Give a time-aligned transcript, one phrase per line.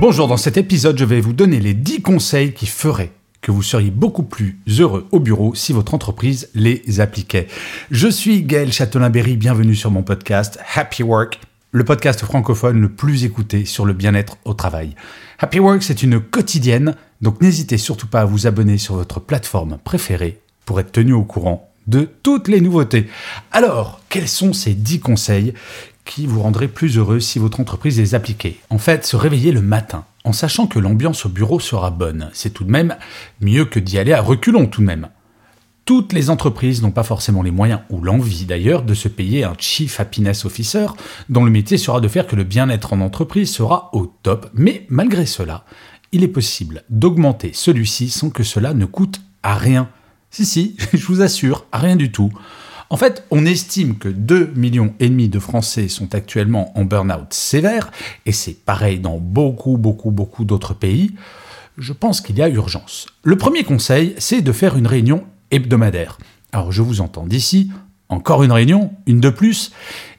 [0.00, 3.62] Bonjour, dans cet épisode, je vais vous donner les 10 conseils qui feraient que vous
[3.62, 7.48] seriez beaucoup plus heureux au bureau si votre entreprise les appliquait.
[7.90, 11.38] Je suis Gaël Châtelain-Berry, bienvenue sur mon podcast Happy Work,
[11.72, 14.94] le podcast francophone le plus écouté sur le bien-être au travail.
[15.38, 19.76] Happy Work, c'est une quotidienne, donc n'hésitez surtout pas à vous abonner sur votre plateforme
[19.84, 23.06] préférée pour être tenu au courant de toutes les nouveautés.
[23.52, 25.52] Alors, quels sont ces 10 conseils
[26.04, 29.62] qui vous rendraient plus heureux si votre entreprise les appliquait En fait, se réveiller le
[29.62, 32.30] matin en sachant que l'ambiance au bureau sera bonne.
[32.32, 32.96] C'est tout de même
[33.40, 35.08] mieux que d'y aller à reculons tout de même.
[35.84, 39.54] Toutes les entreprises n'ont pas forcément les moyens, ou l'envie d'ailleurs, de se payer un
[39.58, 40.86] Chief Happiness Officer,
[41.28, 44.86] dont le métier sera de faire que le bien-être en entreprise sera au top, mais
[44.88, 45.64] malgré cela,
[46.12, 49.88] il est possible d'augmenter celui-ci sans que cela ne coûte à rien.
[50.30, 52.30] Si, si, je vous assure, à rien du tout.
[52.92, 57.32] En fait, on estime que 2 millions et demi de Français sont actuellement en burn-out
[57.32, 57.92] sévère,
[58.26, 61.12] et c'est pareil dans beaucoup, beaucoup, beaucoup d'autres pays.
[61.78, 63.06] Je pense qu'il y a urgence.
[63.22, 65.22] Le premier conseil, c'est de faire une réunion
[65.52, 66.18] hebdomadaire.
[66.52, 67.70] Alors je vous entends d'ici,
[68.08, 69.70] encore une réunion, une de plus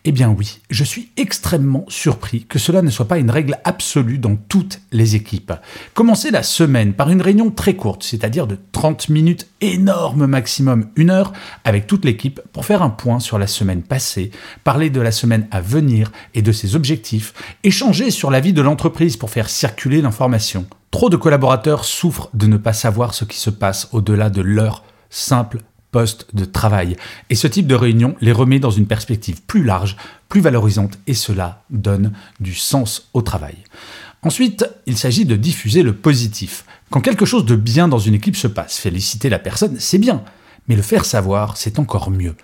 [0.03, 4.17] Eh bien oui, je suis extrêmement surpris que cela ne soit pas une règle absolue
[4.17, 5.53] dans toutes les équipes.
[5.93, 11.11] Commencez la semaine par une réunion très courte, c'est-à-dire de 30 minutes, énorme maximum une
[11.11, 11.33] heure,
[11.65, 14.31] avec toute l'équipe pour faire un point sur la semaine passée,
[14.63, 18.61] parler de la semaine à venir et de ses objectifs, échanger sur la vie de
[18.63, 20.65] l'entreprise pour faire circuler l'information.
[20.89, 24.83] Trop de collaborateurs souffrent de ne pas savoir ce qui se passe au-delà de leur
[25.11, 25.59] simple
[25.91, 26.95] poste de travail.
[27.29, 29.97] Et ce type de réunion les remet dans une perspective plus large,
[30.29, 33.55] plus valorisante, et cela donne du sens au travail.
[34.23, 36.65] Ensuite, il s'agit de diffuser le positif.
[36.89, 40.23] Quand quelque chose de bien dans une équipe se passe, féliciter la personne, c'est bien,
[40.67, 42.35] mais le faire savoir, c'est encore mieux.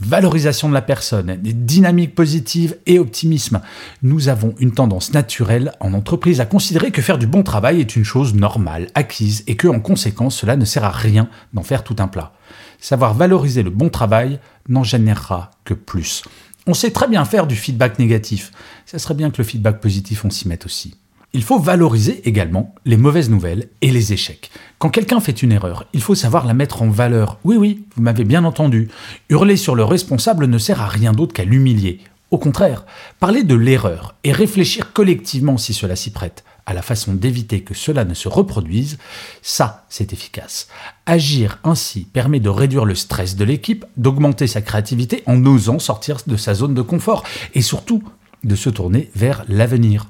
[0.00, 3.60] Valorisation de la personne, dynamique positive et optimisme.
[4.02, 7.96] Nous avons une tendance naturelle en entreprise à considérer que faire du bon travail est
[7.96, 11.84] une chose normale, acquise, et que en conséquence cela ne sert à rien d'en faire
[11.84, 12.32] tout un plat.
[12.80, 14.40] Savoir valoriser le bon travail
[14.70, 16.22] n'en générera que plus.
[16.66, 18.52] On sait très bien faire du feedback négatif.
[18.86, 20.94] Ça serait bien que le feedback positif, on s'y mette aussi.
[21.32, 24.50] Il faut valoriser également les mauvaises nouvelles et les échecs.
[24.78, 27.38] Quand quelqu'un fait une erreur, il faut savoir la mettre en valeur.
[27.44, 28.88] Oui, oui, vous m'avez bien entendu.
[29.28, 32.00] Hurler sur le responsable ne sert à rien d'autre qu'à l'humilier.
[32.32, 32.84] Au contraire,
[33.20, 37.74] parler de l'erreur et réfléchir collectivement si cela s'y prête à la façon d'éviter que
[37.74, 38.98] cela ne se reproduise,
[39.42, 40.68] ça, c'est efficace.
[41.06, 46.18] Agir ainsi permet de réduire le stress de l'équipe, d'augmenter sa créativité en osant sortir
[46.26, 47.24] de sa zone de confort
[47.54, 48.02] et surtout
[48.44, 50.06] de se tourner vers l'avenir.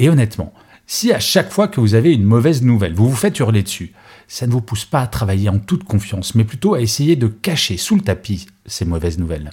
[0.00, 0.54] Et honnêtement,
[0.86, 3.92] si à chaque fois que vous avez une mauvaise nouvelle, vous vous faites hurler dessus,
[4.28, 7.26] ça ne vous pousse pas à travailler en toute confiance, mais plutôt à essayer de
[7.26, 9.50] cacher sous le tapis ces mauvaises nouvelles.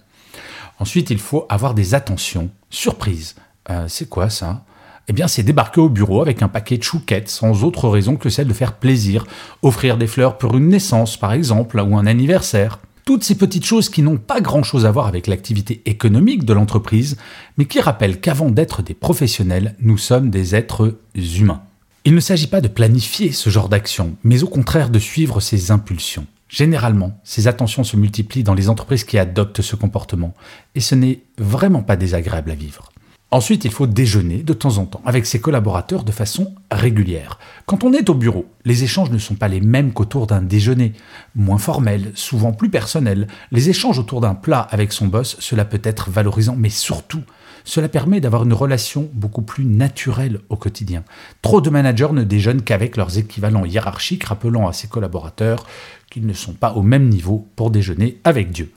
[0.79, 3.35] Ensuite, il faut avoir des attentions surprises.
[3.69, 4.63] Euh, c'est quoi ça?
[5.09, 8.29] Eh bien, c'est débarquer au bureau avec un paquet de chouquettes sans autre raison que
[8.29, 9.25] celle de faire plaisir,
[9.63, 13.87] offrir des fleurs pour une naissance par exemple, ou un anniversaire toutes ces petites choses
[13.87, 17.15] qui n'ont pas grand-chose à voir avec l'activité économique de l'entreprise,
[17.57, 21.61] mais qui rappellent qu'avant d'être des professionnels, nous sommes des êtres humains.
[22.03, 25.71] Il ne s'agit pas de planifier ce genre d'action, mais au contraire de suivre ses
[25.71, 26.27] impulsions.
[26.49, 30.33] Généralement, ces attentions se multiplient dans les entreprises qui adoptent ce comportement,
[30.75, 32.91] et ce n'est vraiment pas désagréable à vivre.
[33.29, 37.39] Ensuite, il faut déjeuner de temps en temps avec ses collaborateurs de façon régulière.
[37.65, 40.93] Quand on est au bureau, les échanges ne sont pas les mêmes qu'autour d'un déjeuner.
[41.35, 45.81] Moins formel, souvent plus personnel, les échanges autour d'un plat avec son boss, cela peut
[45.83, 47.21] être valorisant, mais surtout,
[47.65, 51.03] cela permet d'avoir une relation beaucoup plus naturelle au quotidien.
[51.41, 55.67] Trop de managers ne déjeunent qu'avec leurs équivalents hiérarchiques, rappelant à ses collaborateurs
[56.09, 58.71] qu'ils ne sont pas au même niveau pour déjeuner avec Dieu.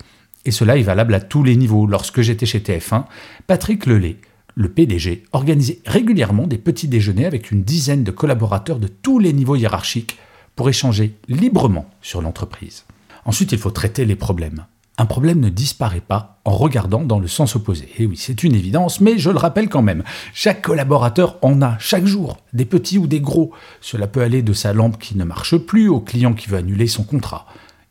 [0.44, 1.87] Et cela est valable à tous les niveaux.
[1.87, 3.05] Lorsque j'étais chez TF1,
[3.47, 4.17] Patrick Lelay,
[4.55, 9.32] le PDG, organisait régulièrement des petits déjeuners avec une dizaine de collaborateurs de tous les
[9.32, 10.19] niveaux hiérarchiques
[10.56, 12.85] pour échanger librement sur l'entreprise.
[13.25, 14.64] Ensuite, il faut traiter les problèmes.
[14.99, 17.88] Un problème ne disparaît pas en regardant dans le sens opposé.
[17.99, 20.02] Et oui, c'est une évidence, mais je le rappelle quand même.
[20.35, 23.52] Chaque collaborateur en a chaque jour, des petits ou des gros.
[23.81, 26.87] Cela peut aller de sa lampe qui ne marche plus au client qui veut annuler
[26.87, 27.47] son contrat.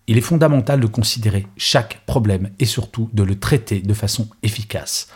[0.06, 5.08] Il est fondamental de considérer chaque problème et surtout de le traiter de façon efficace.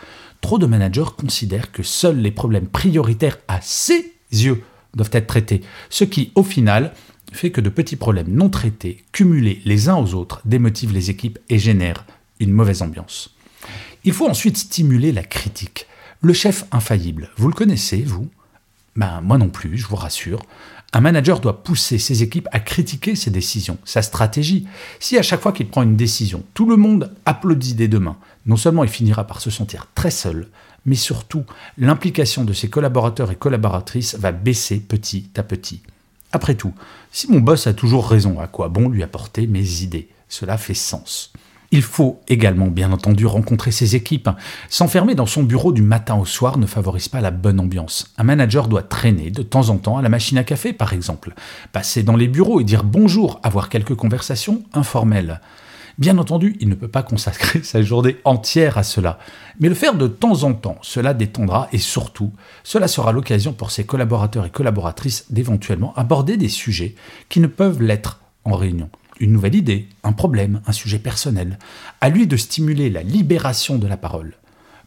[0.44, 4.62] Trop de managers considèrent que seuls les problèmes prioritaires à ses yeux
[4.94, 6.92] doivent être traités, ce qui, au final,
[7.32, 11.38] fait que de petits problèmes non traités, cumulés les uns aux autres, démotivent les équipes
[11.48, 12.04] et génèrent
[12.40, 13.34] une mauvaise ambiance.
[14.04, 15.86] Il faut ensuite stimuler la critique.
[16.20, 18.28] Le chef infaillible, vous le connaissez, vous?
[18.96, 20.42] Ben moi non plus, je vous rassure.
[20.96, 24.68] Un manager doit pousser ses équipes à critiquer ses décisions, sa stratégie.
[25.00, 28.16] Si à chaque fois qu'il prend une décision, tout le monde applaudit des deux mains,
[28.46, 30.46] non seulement il finira par se sentir très seul,
[30.86, 31.44] mais surtout
[31.78, 35.82] l'implication de ses collaborateurs et collaboratrices va baisser petit à petit.
[36.30, 36.74] Après tout,
[37.10, 40.08] si mon boss a toujours raison, à quoi bon lui apporter mes idées?
[40.28, 41.32] Cela fait sens.
[41.74, 44.30] Il faut également, bien entendu, rencontrer ses équipes.
[44.68, 48.14] S'enfermer dans son bureau du matin au soir ne favorise pas la bonne ambiance.
[48.16, 51.34] Un manager doit traîner de temps en temps à la machine à café, par exemple.
[51.72, 55.40] Passer dans les bureaux et dire bonjour, avoir quelques conversations informelles.
[55.98, 59.18] Bien entendu, il ne peut pas consacrer sa journée entière à cela,
[59.58, 62.30] mais le faire de temps en temps, cela détendra et surtout,
[62.62, 66.94] cela sera l'occasion pour ses collaborateurs et collaboratrices d'éventuellement aborder des sujets
[67.28, 68.90] qui ne peuvent l'être en réunion.
[69.20, 71.58] Une nouvelle idée, un problème, un sujet personnel.
[72.00, 74.34] À lui de stimuler la libération de la parole.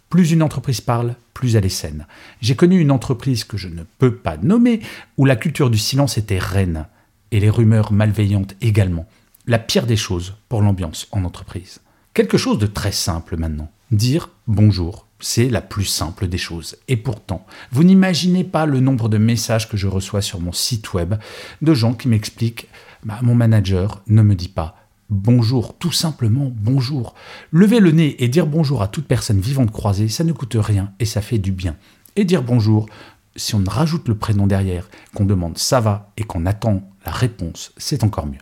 [0.10, 2.08] Plus une entreprise parle, plus elle est saine.
[2.42, 4.82] J'ai connu une entreprise que je ne peux pas nommer
[5.18, 6.86] où la culture du silence était reine,
[7.32, 9.06] et les rumeurs malveillantes également
[9.48, 11.80] la pire des choses pour l'ambiance en entreprise.
[12.14, 13.72] Quelque chose de très simple maintenant.
[13.92, 16.76] Dire bonjour, c'est la plus simple des choses.
[16.90, 20.94] Et pourtant, vous n'imaginez pas le nombre de messages que je reçois sur mon site
[20.94, 21.16] web
[21.62, 22.68] de gens qui m'expliquent
[23.04, 24.76] bah, mon manager ne me dit pas
[25.10, 27.14] bonjour, tout simplement bonjour.
[27.52, 30.92] Lever le nez et dire bonjour à toute personne vivante croisée, ça ne coûte rien
[31.00, 31.76] et ça fait du bien.
[32.16, 32.88] Et dire bonjour,
[33.36, 37.72] si on rajoute le prénom derrière, qu'on demande ça va et qu'on attend la réponse,
[37.78, 38.40] c'est encore mieux.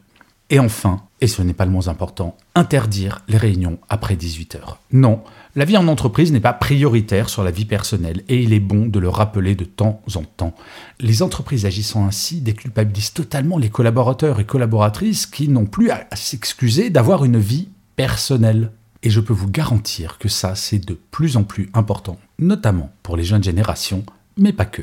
[0.52, 4.80] Et enfin, et ce n'est pas le moins important, interdire les réunions après 18 heures.
[4.92, 5.24] Non,
[5.56, 8.86] la vie en entreprise n'est pas prioritaire sur la vie personnelle et il est bon
[8.86, 10.54] de le rappeler de temps en temps.
[11.00, 16.92] Les entreprises agissant ainsi déculpabilisent totalement les collaborateurs et collaboratrices qui n'ont plus à s'excuser
[16.92, 18.72] d'avoir une vie personnelle.
[19.02, 23.18] Et je peux vous garantir que ça, c'est de plus en plus important, notamment pour
[23.18, 24.04] les jeunes générations,
[24.38, 24.82] mais pas que.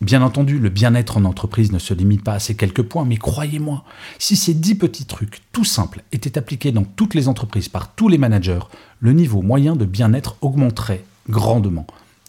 [0.00, 3.16] Bien entendu, le bien-être en entreprise ne se limite pas à ces quelques points, mais
[3.16, 3.84] croyez-moi,
[4.18, 8.08] si ces dix petits trucs tout simples étaient appliqués dans toutes les entreprises par tous
[8.08, 8.60] les managers,
[9.00, 11.86] le niveau moyen de bien-être augmenterait grandement.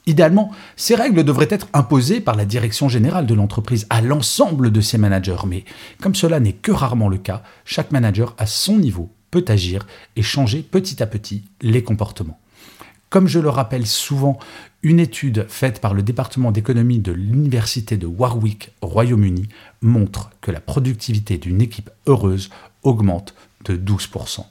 [0.07, 4.81] Idéalement, ces règles devraient être imposées par la direction générale de l'entreprise à l'ensemble de
[4.81, 5.65] ses managers, mais
[6.01, 9.85] comme cela n'est que rarement le cas, chaque manager à son niveau peut agir
[10.15, 12.39] et changer petit à petit les comportements.
[13.09, 14.39] Comme je le rappelle souvent,
[14.81, 19.49] une étude faite par le département d'économie de l'Université de Warwick, Royaume-Uni,
[19.81, 22.49] montre que la productivité d'une équipe heureuse
[22.83, 23.33] augmente
[23.65, 24.45] de 12%.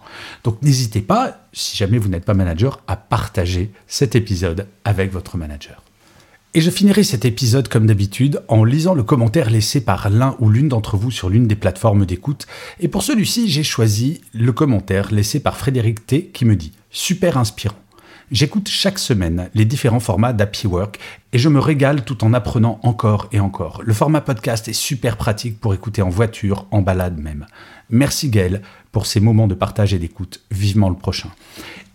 [0.44, 5.38] Donc n'hésitez pas, si jamais vous n'êtes pas manager, à partager cet épisode avec votre
[5.38, 5.82] manager.
[6.54, 10.50] Et je finirai cet épisode comme d'habitude en lisant le commentaire laissé par l'un ou
[10.50, 12.46] l'une d'entre vous sur l'une des plateformes d'écoute.
[12.80, 17.36] Et pour celui-ci, j'ai choisi le commentaire laissé par Frédéric T qui me dit Super
[17.36, 17.76] inspirant.
[18.30, 20.98] J'écoute chaque semaine les différents formats d'Happy Work
[21.32, 23.80] et je me régale tout en apprenant encore et encore.
[23.82, 27.46] Le format podcast est super pratique pour écouter en voiture, en balade même.
[27.88, 28.60] Merci Gaël
[28.92, 30.42] pour ces moments de partage et d'écoute.
[30.50, 31.30] Vivement le prochain.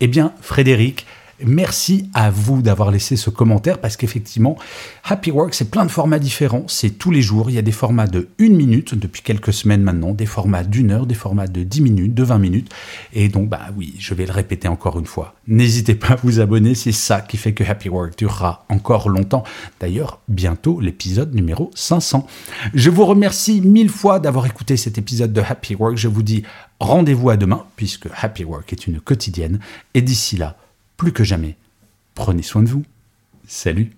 [0.00, 1.06] Eh bien, Frédéric,
[1.44, 4.56] Merci à vous d'avoir laissé ce commentaire parce qu'effectivement,
[5.04, 6.64] Happy Work, c'est plein de formats différents.
[6.68, 7.50] C'est tous les jours.
[7.50, 10.92] Il y a des formats de une minute depuis quelques semaines maintenant, des formats d'une
[10.92, 12.72] heure, des formats de 10 minutes, de 20 minutes.
[13.12, 15.34] Et donc, bah oui, je vais le répéter encore une fois.
[15.48, 16.74] N'hésitez pas à vous abonner.
[16.74, 19.44] C'est ça qui fait que Happy Work durera encore longtemps.
[19.80, 22.26] D'ailleurs, bientôt l'épisode numéro 500.
[22.72, 25.96] Je vous remercie mille fois d'avoir écouté cet épisode de Happy Work.
[25.96, 26.44] Je vous dis
[26.80, 29.58] rendez-vous à demain puisque Happy Work est une quotidienne.
[29.94, 30.56] Et d'ici là,
[30.96, 31.56] plus que jamais,
[32.14, 32.84] prenez soin de vous.
[33.46, 33.90] Salut